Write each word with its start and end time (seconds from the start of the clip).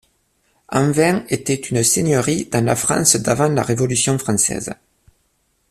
Anvin 0.69 1.25
était 1.29 1.53
une 1.53 1.83
seigneurie 1.83 2.45
dans 2.51 2.65
la 2.65 2.75
France 2.75 3.17
d'avant 3.17 3.49
la 3.49 3.61
Révolution 3.61 4.17
française. 4.17 4.73